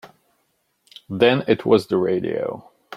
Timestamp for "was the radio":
1.63-2.71